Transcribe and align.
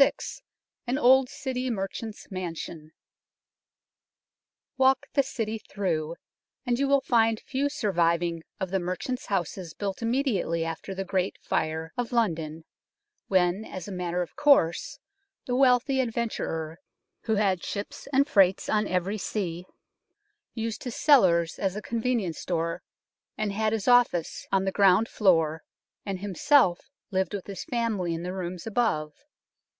VI 0.00 0.12
AN 0.86 0.96
OLD 0.96 1.28
CITY 1.28 1.70
MERCHANT'S 1.70 2.30
MANSION 2.30 2.92
WALK 4.76 5.08
the 5.14 5.24
City 5.24 5.58
through, 5.58 6.14
and 6.64 6.78
you 6.78 6.86
will 6.86 7.00
find 7.00 7.40
few 7.40 7.68
surviving 7.68 8.44
of 8.60 8.70
the 8.70 8.78
merchants' 8.78 9.26
houses 9.26 9.74
built 9.74 10.00
immediately 10.00 10.64
after 10.64 10.94
the 10.94 11.04
Great 11.04 11.36
Fire 11.42 11.92
of 11.96 12.12
London 12.12 12.64
when, 13.26 13.64
as 13.64 13.88
a 13.88 13.90
matter 13.90 14.22
of 14.22 14.36
course, 14.36 15.00
the 15.46 15.56
wealthy 15.56 16.00
adventurer 16.00 16.78
who 17.22 17.34
had 17.34 17.64
ships 17.64 18.06
and 18.12 18.28
freights 18.28 18.68
on 18.68 18.86
every 18.86 19.18
sea 19.18 19.66
used 20.54 20.84
his 20.84 20.94
cellars 20.94 21.58
as 21.58 21.74
a 21.74 21.82
con 21.82 22.00
venient 22.00 22.36
store, 22.36 22.84
and 23.36 23.50
had 23.50 23.72
his 23.72 23.88
office 23.88 24.46
on 24.52 24.64
the 24.64 24.70
ground 24.70 25.08
floor, 25.08 25.64
and 26.06 26.20
himself 26.20 26.88
lived 27.10 27.34
with 27.34 27.48
his 27.48 27.64
family 27.64 28.14
in 28.14 28.22
the 28.22 28.32
rooms 28.32 28.64
above. 28.64 29.12